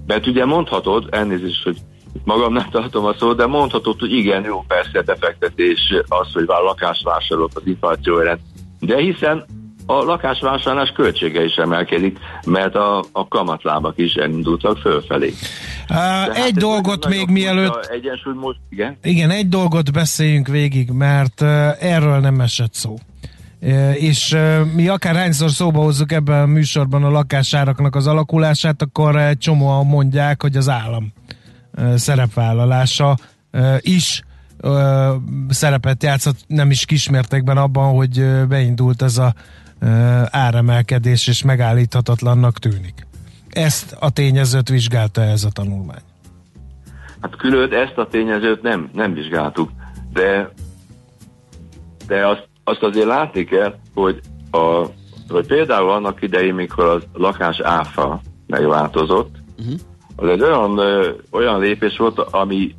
mert 0.08 0.28
ugye 0.28 0.46
mondhatod, 0.46 1.08
elnézést, 1.10 1.64
hogy 1.64 1.78
magam 2.24 2.54
nem 2.54 2.70
tartom 2.70 3.06
a 3.06 3.14
szót, 3.14 3.38
de 3.38 3.46
mondhatod, 3.46 4.00
hogy 4.00 4.12
igen, 4.12 4.44
jó, 4.44 4.64
persze 4.68 5.02
befektetés 5.02 5.94
az, 6.08 6.34
hogy 6.34 6.46
lakást 6.48 7.04
vásárolok 7.04 7.52
az 7.54 7.62
infláció 7.66 8.20
ellen, 8.20 8.40
de 8.82 8.98
hiszen 8.98 9.46
a 9.86 9.94
lakásvásárlás 10.04 10.90
költsége 10.90 11.44
is 11.44 11.56
emelkedik, 11.56 12.18
mert 12.46 12.76
a, 12.76 13.04
a 13.12 13.28
kamatlábak 13.28 13.98
is 13.98 14.14
elindultak 14.14 14.78
fölfelé. 14.78 15.34
Uh, 15.90 16.46
egy 16.46 16.54
dolgot 16.54 17.08
még 17.08 17.30
mielőtt... 17.30 17.86
Egyensúly 17.86 18.34
most, 18.34 18.60
igen? 18.70 18.98
Igen, 19.04 19.30
egy 19.30 19.50
dolgot 19.50 19.94
beszéljünk 19.94 20.48
végig, 20.48 20.90
mert 20.90 21.42
uh, 21.42 21.48
erről 21.80 22.20
nem 22.20 22.40
esett 22.40 22.74
szó. 22.74 22.96
Uh, 23.60 24.04
és 24.04 24.32
uh, 24.34 24.74
mi 24.76 24.88
akár 24.88 25.16
hányszor 25.16 25.50
szóba 25.50 25.82
hozzuk 25.82 26.12
ebben 26.12 26.42
a 26.42 26.46
műsorban 26.46 27.04
a 27.04 27.10
lakásáraknak 27.10 27.96
az 27.96 28.08
alakulását, 28.08 28.82
akkor 28.82 29.16
egy 29.16 29.38
csomóan 29.38 29.86
mondják, 29.86 30.42
hogy 30.42 30.56
az 30.56 30.70
állam 30.70 31.14
uh, 31.78 31.96
szerepvállalása 31.96 33.18
is 33.80 34.22
ö, 34.62 35.14
szerepet 35.50 36.04
játszott, 36.04 36.38
nem 36.48 36.72
is 36.72 36.86
kismértékben 36.86 37.58
abban, 37.58 37.96
hogy 37.96 38.20
ö, 38.20 38.46
beindult 38.46 39.02
ez 39.02 39.18
a 39.18 39.34
ö, 39.80 39.88
áremelkedés, 40.30 41.28
és 41.28 41.44
megállíthatatlannak 41.44 42.58
tűnik. 42.58 43.08
Ezt 43.50 43.96
a 44.00 44.10
tényezőt 44.10 44.70
vizsgálta 44.70 45.22
ez 45.22 45.44
a 45.44 45.50
tanulmány. 45.50 46.02
Hát 47.22 47.36
külön 47.36 47.74
ezt 47.74 47.98
a 47.98 48.08
tényezőt 48.08 48.62
nem, 48.62 48.90
nem 48.94 49.14
vizsgáltuk, 49.14 49.70
de, 50.14 50.52
de 52.08 52.28
azt, 52.28 52.48
azt 52.64 52.84
azért 52.84 53.06
látni 53.06 53.44
kell, 53.44 53.76
hogy, 53.94 54.20
a, 54.52 54.86
hogy 55.30 55.46
például 55.48 55.90
annak 55.90 56.22
idején, 56.22 56.54
mikor 56.54 56.86
az 56.86 57.04
lakás 57.14 57.60
áfa 57.60 58.22
megváltozott, 58.48 59.36
uh-huh. 59.60 59.80
az 60.16 60.30
egy 60.30 60.42
olyan, 60.42 60.78
ö, 60.78 61.10
olyan 61.32 61.60
lépés 61.60 61.98
volt, 61.98 62.20
ami 62.20 62.76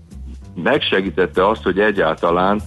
megsegítette 0.55 1.49
azt, 1.49 1.63
hogy 1.63 1.79
egyáltalán 1.79 2.61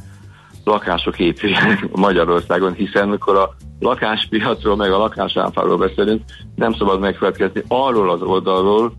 lakások 0.64 1.20
épüljenek 1.20 1.88
Magyarországon, 1.92 2.74
hiszen 2.74 3.10
mikor 3.10 3.36
a 3.36 3.56
lakáspiacról, 3.80 4.76
meg 4.76 4.92
a 4.92 4.98
lakásáfáról 4.98 5.78
beszélünk, 5.78 6.22
nem 6.56 6.74
szabad 6.74 7.00
megfelelkezni 7.00 7.64
arról 7.68 8.10
az 8.10 8.22
oldalról, 8.22 8.94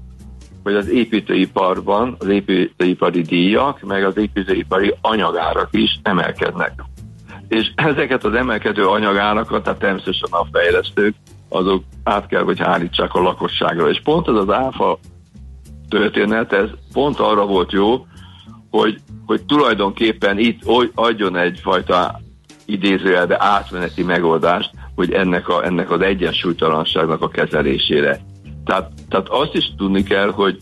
hogy 0.62 0.74
az 0.74 0.88
építőiparban 0.88 2.16
az 2.18 2.28
építőipari 2.28 3.22
díjak, 3.22 3.80
meg 3.80 4.04
az 4.04 4.16
építőipari 4.16 4.94
anyagárak 5.00 5.68
is 5.70 5.98
emelkednek. 6.02 6.72
És 7.48 7.72
ezeket 7.74 8.24
az 8.24 8.34
emelkedő 8.34 8.86
anyagárakat, 8.86 9.62
tehát 9.62 9.78
természetesen 9.78 10.28
a 10.30 10.46
fejlesztők, 10.52 11.14
azok 11.48 11.82
át 12.04 12.26
kell, 12.26 12.42
hogy 12.42 12.58
hárítsák 12.58 13.14
a 13.14 13.20
lakosságra. 13.20 13.90
És 13.90 14.00
pont 14.04 14.28
ez 14.28 14.34
az 14.34 14.50
áfa 14.50 14.98
történet, 15.88 16.52
ez 16.52 16.68
pont 16.92 17.18
arra 17.18 17.46
volt 17.46 17.72
jó, 17.72 18.06
hogy, 18.78 18.98
hogy 19.26 19.42
tulajdonképpen 19.42 20.38
itt 20.38 20.60
adjon 20.94 21.36
egyfajta 21.36 22.20
idézőjelbe 22.64 23.36
átmeneti 23.38 24.02
megoldást, 24.02 24.70
hogy 24.94 25.12
ennek, 25.12 25.48
a, 25.48 25.64
ennek 25.64 25.90
az 25.90 26.00
egyensúlytalanságnak 26.00 27.22
a 27.22 27.28
kezelésére. 27.28 28.20
Tehát, 28.64 28.90
tehát 29.08 29.28
azt 29.28 29.54
is 29.54 29.72
tudni 29.76 30.02
kell, 30.02 30.30
hogy, 30.30 30.58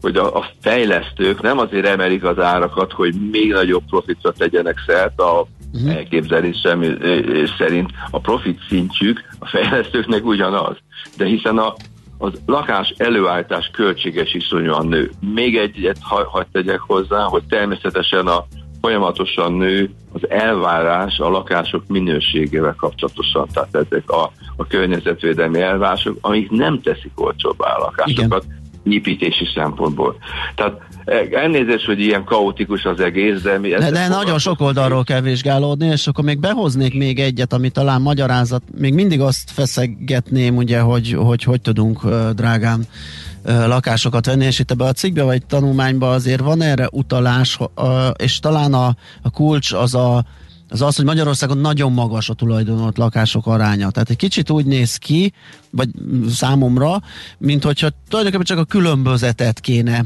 hogy 0.00 0.16
a, 0.16 0.36
a 0.36 0.46
fejlesztők 0.60 1.42
nem 1.42 1.58
azért 1.58 1.86
emelik 1.86 2.24
az 2.24 2.38
árakat, 2.38 2.92
hogy 2.92 3.14
még 3.30 3.52
nagyobb 3.52 3.82
profitra 3.88 4.32
tegyenek 4.32 4.82
szert 4.86 5.20
a 5.20 5.46
uh-huh. 5.72 7.48
szerint 7.58 7.90
a 8.10 8.20
profit 8.20 8.60
szintjük 8.68 9.24
a 9.38 9.46
fejlesztőknek 9.46 10.24
ugyanaz. 10.24 10.76
De 11.16 11.24
hiszen 11.24 11.58
a, 11.58 11.74
az 12.18 12.32
lakás 12.46 12.94
előállítás 12.96 13.70
költséges 13.72 14.34
iszonyúan 14.34 14.86
nő. 14.86 15.10
Még 15.34 15.56
egyet 15.56 15.98
ha, 16.00 16.28
hagyd 16.28 16.48
tegyek 16.52 16.80
hozzá, 16.80 17.22
hogy 17.22 17.42
természetesen 17.48 18.26
a 18.26 18.44
folyamatosan 18.80 19.52
nő 19.52 19.90
az 20.12 20.30
elvárás 20.30 21.18
a 21.18 21.28
lakások 21.28 21.82
minőségével 21.88 22.74
kapcsolatosan, 22.78 23.48
tehát 23.52 23.74
ezek 23.74 24.10
a, 24.10 24.32
a 24.56 24.66
környezetvédelmi 24.66 25.60
elvárások, 25.60 26.18
amik 26.20 26.50
nem 26.50 26.80
teszik 26.80 27.12
olcsóbbá 27.14 27.72
a 27.72 27.78
lakásokat 27.78 28.44
Igen. 28.44 28.62
építési 28.82 29.46
szempontból. 29.54 30.16
Tehát 30.54 30.80
elnézést, 31.32 31.84
hogy 31.84 32.00
ilyen 32.00 32.24
kaotikus 32.24 32.84
az 32.84 33.00
egész, 33.00 33.40
de 33.40 33.58
mi... 33.58 33.68
De, 33.68 33.90
de 33.90 34.08
nagyon 34.08 34.38
sok 34.38 34.60
oldalról 34.60 35.04
kell 35.04 35.20
vizsgálódni, 35.20 35.86
és 35.86 36.06
akkor 36.06 36.24
még 36.24 36.40
behoznék 36.40 36.94
még 36.94 37.18
egyet, 37.18 37.52
ami 37.52 37.68
talán 37.68 38.00
magyarázat, 38.00 38.62
még 38.78 38.94
mindig 38.94 39.20
azt 39.20 39.50
feszegetném, 39.50 40.56
ugye, 40.56 40.80
hogy 40.80 41.12
hogy, 41.12 41.42
hogy 41.42 41.60
tudunk, 41.60 42.08
drágám, 42.34 42.82
lakásokat 43.44 44.26
venni, 44.26 44.44
és 44.44 44.58
itt 44.58 44.70
ebbe 44.70 44.84
a 44.84 44.92
cikkbe 44.92 45.22
vagy 45.22 45.46
tanulmányban 45.46 46.12
azért 46.12 46.40
van 46.40 46.62
erre 46.62 46.88
utalás, 46.92 47.58
és 48.16 48.38
talán 48.38 48.74
a, 48.74 48.96
a 49.22 49.30
kulcs 49.30 49.72
az 49.72 49.94
a 49.94 50.24
az 50.68 50.82
az, 50.82 50.96
hogy 50.96 51.04
Magyarországon 51.04 51.58
nagyon 51.58 51.92
magas 51.92 52.28
a 52.28 52.34
tulajdonolt 52.34 52.98
lakások 52.98 53.46
aránya. 53.46 53.90
Tehát 53.90 54.10
egy 54.10 54.16
kicsit 54.16 54.50
úgy 54.50 54.64
néz 54.64 54.96
ki, 54.96 55.32
vagy 55.70 55.88
számomra, 56.30 57.02
mint 57.38 57.64
hogyha 57.64 57.88
tulajdonképpen 58.08 58.46
csak 58.46 58.58
a 58.58 58.64
különbözetet 58.64 59.60
kéne 59.60 60.04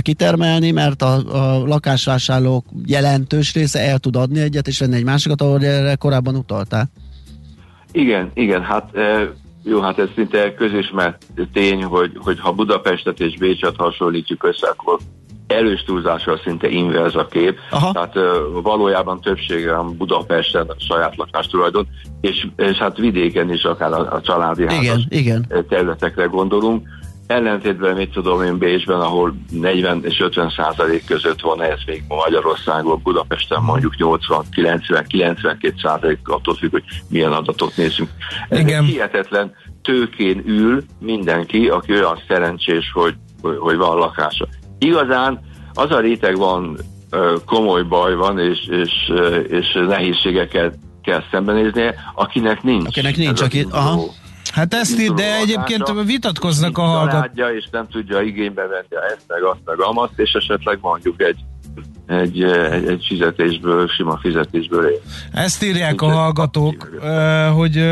kitermelni, 0.00 0.70
mert 0.70 1.02
a, 1.02 1.14
a 1.14 1.66
lakásvásárlók 1.66 2.64
jelentős 2.86 3.54
része 3.54 3.80
el 3.80 3.98
tud 3.98 4.16
adni 4.16 4.40
egyet, 4.40 4.68
és 4.68 4.78
venni 4.78 4.96
egy 4.96 5.04
másikat, 5.04 5.40
ahol 5.40 5.64
erre 5.64 5.94
korábban 5.94 6.36
utaltál. 6.36 6.90
Igen, 7.92 8.30
igen, 8.34 8.62
hát 8.62 8.90
jó, 9.64 9.80
hát 9.80 9.98
ez 9.98 10.08
szinte 10.14 10.54
közismert 10.54 11.26
tény, 11.52 11.82
hogy, 11.82 12.12
hogy 12.16 12.40
ha 12.40 12.52
Budapestet 12.52 13.20
és 13.20 13.36
Bécset 13.38 13.74
hasonlítjuk 13.76 14.44
össze, 14.44 14.68
akkor 14.68 14.98
elős 15.46 15.82
túlzással 15.82 16.40
szinte 16.44 16.68
inverz 16.68 17.14
a 17.14 17.26
kép. 17.26 17.58
Aha. 17.70 17.92
Tehát 17.92 18.16
uh, 18.16 18.62
valójában 18.62 19.20
többsége 19.20 19.76
Budapesten 19.96 20.66
saját 20.78 21.16
lakástulajdon, 21.16 21.86
és, 22.20 22.46
és 22.56 22.76
hát 22.76 22.96
vidéken 22.96 23.52
is 23.52 23.62
akár 23.62 23.92
a, 23.92 24.12
a 24.12 24.20
családi 24.20 24.62
igen, 24.62 24.74
házas 24.74 25.06
igen. 25.08 25.46
területekre 25.68 26.24
gondolunk. 26.24 26.88
Ellentétben, 27.26 27.96
mit 27.96 28.10
tudom 28.10 28.42
én, 28.42 28.58
Bécsben, 28.58 29.00
ahol 29.00 29.36
40 29.50 30.04
és 30.04 30.20
50 30.20 30.50
százalék 30.56 31.04
között 31.04 31.40
van 31.40 31.62
ez 31.62 31.78
még 31.86 32.02
Magyarországon, 32.08 33.00
Budapesten 33.02 33.62
mondjuk 33.62 33.96
80, 33.96 34.44
90, 34.50 35.04
92 35.06 35.74
százalék, 35.82 36.18
attól 36.24 36.54
függ, 36.54 36.70
hogy 36.70 36.84
milyen 37.08 37.32
adatot 37.32 37.76
nézünk. 37.76 38.10
Ez 38.48 38.58
Igen. 38.58 38.82
egy 38.84 38.90
hihetetlen 38.90 39.54
tőkén 39.82 40.42
ül 40.46 40.84
mindenki, 41.00 41.68
aki 41.68 41.92
olyan 41.92 42.22
szerencsés, 42.28 42.90
hogy, 42.92 43.14
hogy, 43.40 43.76
van 43.76 43.96
lakása. 43.96 44.48
Igazán 44.78 45.40
az 45.72 45.90
a 45.90 46.00
réteg 46.00 46.36
van, 46.36 46.78
komoly 47.44 47.82
baj 47.82 48.14
van, 48.14 48.38
és, 48.38 48.58
és, 48.68 49.12
és 49.48 49.78
nehézségeket 49.86 50.78
kell 51.02 51.22
szembenéznie, 51.30 51.94
akinek 52.14 52.62
nincs. 52.62 52.86
Akinek 52.86 53.16
nincs, 53.16 53.40
aki... 53.40 53.66
Aha. 53.70 54.00
Hát 54.50 54.74
ezt 54.74 55.00
így, 55.00 55.12
de 55.12 55.36
egyébként 55.36 55.92
vitatkoznak 56.04 56.78
a 56.78 56.82
hallgatók. 56.82 57.50
és 57.56 57.68
nem 57.70 57.88
tudja 57.88 58.20
igénybe 58.20 58.62
venni 58.66 59.04
ezt, 59.12 59.24
meg 59.28 59.42
azt, 59.42 59.60
meg 59.64 59.80
amazt, 59.80 60.12
és 60.16 60.32
esetleg 60.32 60.78
mondjuk 60.80 61.22
egy 61.22 61.44
egy, 62.06 62.42
egy, 62.42 62.86
egy 62.86 63.04
fizetésből, 63.08 63.88
sima 63.88 64.18
fizetésből 64.22 64.88
él. 64.88 65.00
Ezt 65.32 65.64
írják 65.64 66.00
a 66.00 66.06
hallgatók, 66.06 66.90
hogy, 67.54 67.84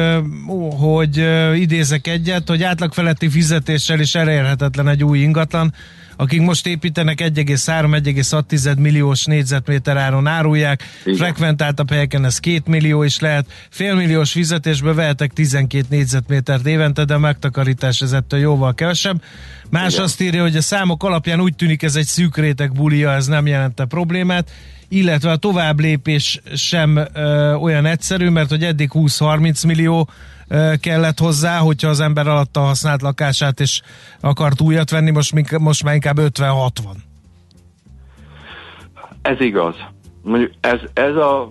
hogy 0.80 1.16
idézek 1.54 2.06
egyet, 2.06 2.48
hogy 2.48 2.62
átlagfeletti 2.62 3.28
fizetéssel 3.28 4.00
is 4.00 4.14
elérhetetlen 4.14 4.88
egy 4.88 5.04
új 5.04 5.18
ingatlan, 5.18 5.74
akik 6.16 6.40
most 6.40 6.66
építenek 6.66 7.20
1,3-1,6 7.20 8.78
milliós 8.78 9.24
négyzetméter 9.24 9.96
áron 9.96 10.26
árulják, 10.26 10.82
Igen. 11.04 11.18
frekventáltabb 11.18 11.90
helyeken 11.90 12.24
ez 12.24 12.38
2 12.38 12.62
millió 12.66 13.02
is 13.02 13.18
lehet, 13.18 13.46
félmilliós 13.70 14.32
fizetésbe 14.32 14.92
vehetek 14.92 15.32
12 15.32 15.86
négyzetmétert 15.88 16.66
évente, 16.66 17.04
de 17.04 17.14
a 17.14 17.18
megtakarítás 17.18 18.00
ez 18.00 18.12
ettől 18.12 18.40
jóval 18.40 18.74
kevesebb. 18.74 19.22
Más 19.70 19.92
Igen. 19.92 20.04
azt 20.04 20.20
írja, 20.20 20.42
hogy 20.42 20.56
a 20.56 20.62
számok 20.62 21.02
alapján 21.02 21.40
úgy 21.40 21.54
tűnik 21.54 21.82
ez 21.82 21.96
egy 21.96 22.06
szűk 22.06 22.36
réteg 22.36 22.72
bulia, 22.72 23.12
ez 23.12 23.26
nem 23.26 23.46
jelente 23.46 23.84
problémát, 23.84 24.50
illetve 24.88 25.30
a 25.30 25.36
tovább 25.36 25.80
lépés 25.80 26.40
sem 26.54 27.00
ö, 27.12 27.52
olyan 27.54 27.86
egyszerű, 27.86 28.28
mert 28.28 28.48
hogy 28.48 28.64
eddig 28.64 28.90
20-30 28.94 29.66
millió 29.66 30.08
kellett 30.80 31.18
hozzá, 31.18 31.58
hogyha 31.58 31.88
az 31.88 32.00
ember 32.00 32.26
alatta 32.26 32.60
használt 32.60 33.02
lakását 33.02 33.60
és 33.60 33.82
akart 34.20 34.60
újat 34.60 34.90
venni, 34.90 35.10
most, 35.10 35.58
most 35.58 35.84
már 35.84 35.94
inkább 35.94 36.18
50-60. 36.20 36.68
Ez 39.22 39.40
igaz. 39.40 39.74
Mondjuk 40.22 40.52
ez, 40.60 40.80
ez 40.92 41.16
a, 41.16 41.42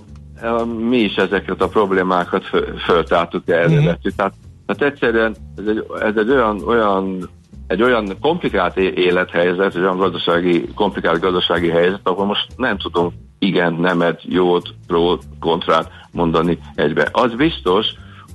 a, 0.41 0.65
mi 0.65 0.97
is 0.97 1.15
ezeket 1.15 1.61
a 1.61 1.67
problémákat 1.67 2.43
föltáltuk 2.85 3.49
eredetű. 3.49 3.79
Mm-hmm. 3.79 4.15
Tehát, 4.15 4.33
tehát 4.65 4.93
egyszerűen 4.93 5.35
ez 5.57 5.63
egy, 5.67 5.85
ez 5.99 6.15
egy 6.15 6.29
olyan, 6.29 6.61
olyan 6.67 7.29
egy 7.67 7.81
olyan 7.81 8.17
komplikált 8.21 8.77
élethelyzet, 8.77 9.75
egy 9.75 9.81
olyan 9.81 9.97
gazdasági, 9.97 10.67
komplikált 10.75 11.19
gazdasági 11.19 11.69
helyzet, 11.69 11.99
ahol 12.03 12.25
most 12.25 12.47
nem 12.55 12.77
tudunk 12.77 13.13
igen, 13.39 13.73
nemet, 13.73 14.21
jót, 14.23 14.73
prót, 14.87 15.23
kontrát 15.39 15.91
mondani 16.11 16.57
egybe. 16.75 17.09
Az 17.11 17.35
biztos, 17.35 17.85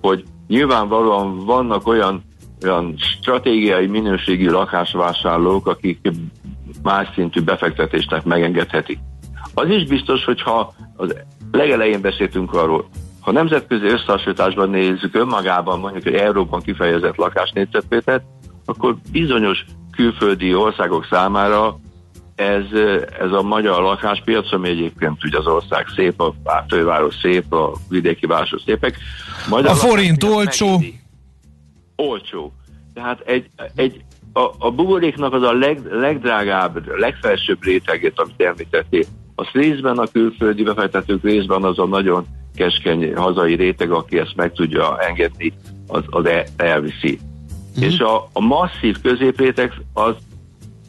hogy 0.01 0.25
Nyilvánvalóan 0.49 1.45
vannak 1.45 1.87
olyan, 1.87 2.23
olyan 2.65 2.95
stratégiai 2.97 3.87
minőségi 3.87 4.49
lakásvásárlók, 4.49 5.67
akik 5.67 6.11
más 6.83 7.09
szintű 7.15 7.41
befektetésnek 7.41 8.25
megengedhetik. 8.25 8.99
Az 9.55 9.69
is 9.69 9.87
biztos, 9.87 10.25
hogy 10.25 10.43
ha 10.43 10.75
az 10.97 11.15
legelején 11.51 12.01
beszéltünk 12.01 12.53
arról, 12.53 12.89
ha 13.21 13.33
nemzetközi 13.33 13.85
összehasonlításban 13.85 14.71
nézzük 14.71 15.15
önmagában 15.15 15.79
mondjuk 15.79 16.07
egy 16.07 16.15
Euróban 16.15 16.61
kifejezett 16.61 17.17
lakásnégyzetmétert, 17.17 18.25
akkor 18.65 18.97
bizonyos 19.13 19.65
külföldi 19.91 20.55
országok 20.55 21.07
számára 21.11 21.79
ez, 22.39 22.65
ez 23.21 23.33
a 23.33 23.43
magyar 23.43 23.83
lakáspiac, 23.83 24.53
ami 24.53 24.69
egyébként 24.69 25.25
ugye 25.25 25.39
az 25.39 25.47
ország 25.47 25.87
szép, 25.97 26.21
a 26.21 26.35
főváros 26.69 27.15
szép, 27.23 27.53
a 27.53 27.73
vidéki 27.89 28.27
városok 28.27 28.61
szépek. 28.65 28.97
Magyar 29.49 29.71
a 29.71 29.75
forint 29.75 30.25
olcsó. 30.25 30.71
Megéri. 30.71 31.01
Olcsó. 31.97 32.53
Tehát 32.95 33.21
egy, 33.21 33.47
egy, 33.75 34.03
a, 34.33 34.41
a 34.59 34.71
buboréknak 34.71 35.33
az 35.33 35.43
a 35.43 35.53
leg, 35.53 35.81
legdrágább, 35.91 36.99
legfelsőbb 36.99 37.65
rétegét, 37.65 38.21
amit 38.21 38.43
említettél, 38.43 39.05
az 39.35 39.47
részben 39.53 39.99
a 39.99 40.07
külföldi 40.13 40.63
befektetők, 40.63 41.23
részben 41.23 41.65
az 41.65 41.79
a 41.79 41.87
nagyon 41.87 42.27
keskeny 42.55 43.15
hazai 43.15 43.55
réteg, 43.55 43.91
aki 43.91 44.19
ezt 44.19 44.37
meg 44.37 44.53
tudja 44.53 44.99
engedni, 44.99 45.53
az, 45.87 46.03
az 46.07 46.27
el, 46.27 46.45
elviszi. 46.57 47.19
Mm-hmm. 47.79 47.89
És 47.89 47.99
a, 47.99 48.29
a 48.33 48.41
masszív 48.41 49.01
középréteg 49.03 49.73
az, 49.93 50.15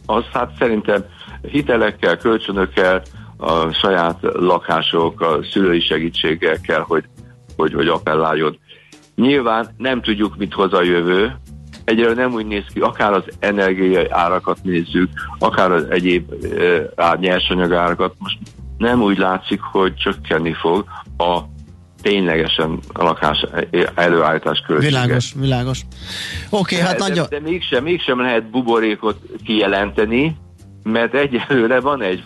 az 0.05 0.23
hát 0.33 0.51
szerintem 0.59 1.05
hitelekkel, 1.48 2.17
kölcsönökkel, 2.17 3.01
a 3.38 3.72
saját 3.72 4.17
lakások, 4.22 5.22
a 5.22 5.39
szülői 5.51 5.79
segítséggel 5.79 6.60
kell, 6.62 6.81
hogy, 6.81 7.03
hogy, 7.55 7.74
hogy 7.74 7.88
appelláljon. 7.88 8.60
Nyilván 9.15 9.67
nem 9.77 10.01
tudjuk, 10.01 10.38
mit 10.38 10.53
hoz 10.53 10.74
a 10.74 10.84
jövő, 10.84 11.36
egyre 11.84 12.13
nem 12.13 12.34
úgy 12.34 12.46
néz 12.46 12.63
ki, 12.74 12.79
akár 12.79 13.12
az 13.12 13.24
energiai 13.39 14.08
árakat 14.10 14.63
nézzük, 14.63 15.10
akár 15.39 15.72
az 15.72 15.86
egyéb 15.89 16.34
e, 16.96 17.17
nyersanyag 17.19 17.74
árakat, 17.74 18.15
most 18.17 18.38
nem 18.77 19.01
úgy 19.01 19.17
látszik, 19.17 19.62
hogy 19.62 19.96
csökkenni 19.96 20.53
fog 20.53 20.86
a 21.17 21.39
ténylegesen 22.01 22.79
a 22.93 23.03
lakás 23.03 23.46
előállítás 23.96 24.63
költsége. 24.67 24.89
Világos, 24.89 25.34
világos. 25.39 25.81
Oké, 26.50 26.75
okay, 26.75 26.88
hát 26.88 26.98
de, 26.98 27.08
nagyon... 27.08 27.25
De, 27.29 27.39
de 27.39 27.50
mégsem, 27.50 27.84
mégsem 27.84 28.19
lehet 28.19 28.50
buborékot 28.50 29.17
kijelenteni, 29.46 30.36
mert 30.83 31.13
egyelőre 31.13 31.79
van 31.79 32.01
egy 32.01 32.24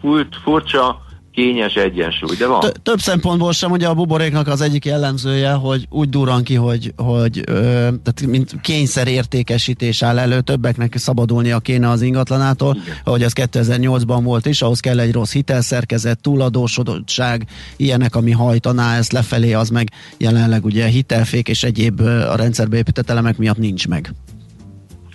furt, 0.00 0.36
furcsa 0.42 1.08
kényes 1.32 1.74
egyensúly, 1.74 2.36
de 2.36 2.46
van. 2.46 2.60
Több 2.82 2.98
szempontból 2.98 3.52
sem, 3.52 3.70
ugye 3.70 3.86
a 3.86 3.94
buboréknak 3.94 4.46
az 4.46 4.60
egyik 4.60 4.84
jellemzője, 4.84 5.52
hogy 5.52 5.86
úgy 5.88 6.08
durran 6.08 6.42
ki, 6.42 6.54
hogy, 6.54 6.92
hogy 6.96 7.42
ö, 7.46 7.52
tehát 7.78 8.26
mint 8.26 8.60
kényszer 8.60 9.08
értékesítés 9.08 10.02
áll 10.02 10.18
elő, 10.18 10.40
többeknek 10.40 10.96
szabadulnia 10.96 11.58
kéne 11.58 11.88
az 11.88 12.02
ingatlanától, 12.02 12.76
Igen. 12.82 12.96
ahogy 13.04 13.22
ez 13.22 13.32
2008-ban 13.34 14.20
volt 14.22 14.46
is, 14.46 14.62
ahhoz 14.62 14.80
kell 14.80 14.98
egy 14.98 15.12
rossz 15.12 15.32
hitelszerkezet, 15.32 16.20
túladósodottság, 16.20 17.46
ilyenek, 17.76 18.14
ami 18.14 18.30
hajtaná 18.30 18.96
ezt 18.96 19.12
lefelé, 19.12 19.52
az 19.52 19.68
meg 19.68 19.88
jelenleg 20.18 20.64
ugye 20.64 20.86
hitelfék 20.86 21.48
és 21.48 21.62
egyéb 21.62 22.00
a 22.00 22.36
rendszerbe 22.36 22.76
épített 22.76 23.10
elemek 23.10 23.38
miatt 23.38 23.58
nincs 23.58 23.88
meg. 23.88 24.12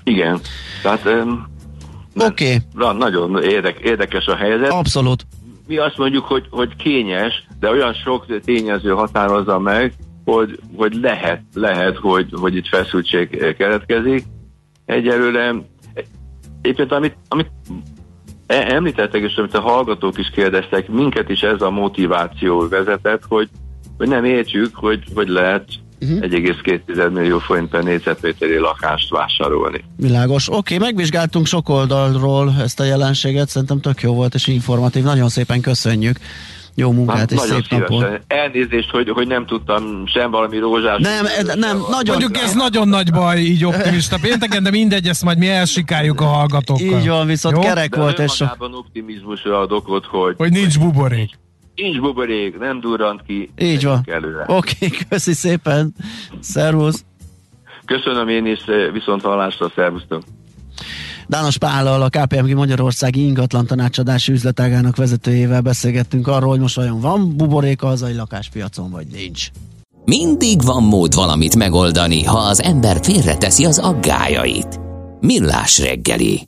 Igen, 0.04 0.40
tehát 0.82 1.04
Oké. 2.16 2.62
Okay. 2.76 2.98
Nagyon 2.98 3.44
érdek, 3.44 3.80
érdekes 3.80 4.26
a 4.26 4.36
helyzet. 4.36 4.72
Abszolút 4.72 5.26
mi 5.68 5.78
azt 5.78 5.98
mondjuk, 5.98 6.26
hogy, 6.26 6.48
hogy 6.50 6.76
kényes, 6.76 7.48
de 7.60 7.70
olyan 7.70 7.94
sok 7.94 8.40
tényező 8.40 8.90
határozza 8.90 9.60
meg, 9.60 9.94
hogy, 10.26 10.60
hogy 10.76 10.94
lehet, 10.94 11.42
lehet, 11.54 11.98
hogy, 11.98 12.30
hogy 12.32 12.56
itt 12.56 12.68
feszültség 12.68 13.56
keletkezik. 13.58 14.24
Egyelőre 14.86 15.56
éppen 16.62 16.88
amit, 16.88 17.18
amit 17.28 17.52
e- 18.48 18.74
említettek, 18.74 19.22
és 19.22 19.36
amit 19.36 19.54
a 19.54 19.62
hallgatók 19.62 20.18
is 20.18 20.30
kérdeztek, 20.30 20.88
minket 20.88 21.30
is 21.30 21.42
ez 21.42 21.62
a 21.62 21.70
motiváció 21.70 22.68
vezetett, 22.70 23.24
hogy, 23.28 23.50
hogy 23.98 24.08
nem 24.08 24.26
értjük, 24.26 24.76
hogy, 24.76 25.04
hogy 25.16 25.28
lehet 25.28 25.66
uh-huh. 26.12 26.30
Mhm. 26.30 26.36
1,2 26.96 27.12
millió 27.12 27.40
forint 27.40 27.70
per 27.70 27.84
négyzetméteri 27.84 28.58
lakást 28.58 29.10
vásárolni. 29.10 29.84
Világos. 29.98 30.48
Oké, 30.50 30.58
okay, 30.58 30.78
megvizsgáltunk 30.78 31.46
sok 31.46 31.70
oldalról 31.70 32.54
ezt 32.60 32.80
a 32.80 32.84
jelenséget, 32.84 33.50
szerintem 33.50 33.80
tök 33.80 34.02
jó 34.02 34.14
volt 34.14 34.34
és 34.34 34.48
informatív. 34.48 35.04
Nagyon 35.04 35.30
szépen 35.30 35.62
köszönjük. 35.62 36.18
Jó 36.78 36.92
munkát 36.92 37.18
hát, 37.18 37.32
és 37.32 37.40
szép 37.40 37.64
szívesen. 37.70 37.98
napot. 38.00 38.22
Elnézést, 38.28 38.90
hogy, 38.90 39.10
hogy 39.10 39.28
nem 39.28 39.46
tudtam 39.46 40.08
sem 40.08 40.32
valami 40.32 40.58
rózsás. 40.58 41.00
Nem, 41.02 41.26
nem, 41.46 41.60
nem 41.60 41.78
nagyon. 41.90 42.18
Mondjuk 42.18 42.38
ez 42.38 42.54
nagyon 42.54 42.88
nagy 42.88 43.12
baj, 43.12 43.40
így 43.40 43.66
optimista 43.66 44.18
pénteken, 44.22 44.64
de 44.64 44.70
mindegy, 44.70 45.08
ezt 45.08 45.24
majd 45.24 45.38
mi 45.38 45.50
elsikáljuk 45.50 46.22
a 46.22 46.26
hallgatókkal. 46.26 47.00
Így 47.00 47.08
van, 47.08 47.28
viszont 47.28 47.56
Jó? 47.56 47.62
kerek 47.62 47.90
de 47.90 48.00
volt. 48.00 48.20
És 48.20 48.44
optimizmusra 48.60 49.60
ad 49.60 49.72
okot, 49.72 50.06
hogy... 50.06 50.34
Hogy 50.38 50.52
nincs 50.52 50.80
buborék. 50.80 51.30
Nincs 51.76 52.00
buborék, 52.00 52.58
nem 52.60 52.80
durrant 52.80 53.22
ki. 53.28 53.50
Így 53.58 53.84
van. 53.84 54.04
Oké, 54.48 54.76
okay, 54.86 54.98
köszi 55.10 55.34
szépen. 55.34 55.94
Szervusz. 56.40 57.06
Köszönöm 57.86 58.28
én 58.28 58.46
is, 58.46 58.60
eh, 58.68 58.92
viszont 58.92 59.22
hallásra, 59.22 59.72
szervusztok. 59.76 60.24
Dános 61.28 61.58
Pállal, 61.58 62.02
a 62.02 62.10
KPMG 62.10 62.56
Magyarországi 62.56 63.26
ingatlan 63.26 63.66
tanácsadási 63.66 64.32
üzletágának 64.32 64.96
vezetőjével 64.96 65.62
beszélgettünk 65.62 66.28
arról, 66.28 66.50
hogy 66.50 66.60
most 66.60 66.76
vajon 66.76 67.00
van 67.00 67.38
buborék 67.38 67.82
a 67.82 67.88
hazai 67.88 68.16
lakáspiacon, 68.16 68.92
vagy 68.92 69.08
nincs. 69.08 69.48
Mindig 70.06 70.62
van 70.64 70.84
mód 70.84 71.14
valamit 71.14 71.56
megoldani, 71.56 72.24
ha 72.24 72.38
az 72.38 72.62
ember 72.62 72.98
félreteszi 73.02 73.66
az 73.66 73.80
aggájait. 73.80 74.80
Millás 75.20 75.80
reggeli. 75.80 76.42